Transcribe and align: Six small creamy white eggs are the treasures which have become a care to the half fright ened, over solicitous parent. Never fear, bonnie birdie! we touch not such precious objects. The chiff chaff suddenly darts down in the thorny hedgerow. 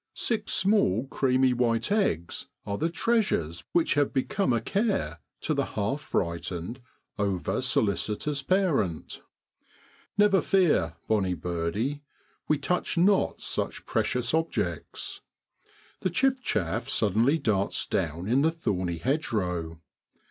Six 0.15 0.51
small 0.53 1.05
creamy 1.05 1.53
white 1.53 1.91
eggs 1.91 2.47
are 2.65 2.79
the 2.79 2.89
treasures 2.89 3.63
which 3.71 3.93
have 3.93 4.11
become 4.11 4.51
a 4.51 4.59
care 4.59 5.19
to 5.41 5.53
the 5.53 5.63
half 5.77 6.01
fright 6.01 6.41
ened, 6.49 6.77
over 7.19 7.61
solicitous 7.61 8.41
parent. 8.41 9.21
Never 10.17 10.41
fear, 10.41 10.95
bonnie 11.07 11.35
birdie! 11.35 12.01
we 12.47 12.57
touch 12.57 12.97
not 12.97 13.41
such 13.41 13.85
precious 13.85 14.33
objects. 14.33 15.21
The 15.99 16.09
chiff 16.09 16.41
chaff 16.41 16.89
suddenly 16.89 17.37
darts 17.37 17.85
down 17.85 18.27
in 18.27 18.41
the 18.41 18.49
thorny 18.49 18.97
hedgerow. 18.97 19.79